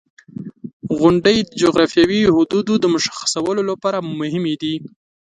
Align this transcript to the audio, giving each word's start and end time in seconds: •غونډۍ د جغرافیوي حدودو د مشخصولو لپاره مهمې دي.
•غونډۍ 0.99 1.37
د 1.43 1.49
جغرافیوي 1.61 2.21
حدودو 2.35 2.73
د 2.79 2.85
مشخصولو 2.95 3.61
لپاره 3.71 3.99
مهمې 4.19 4.55
دي. 4.61 4.75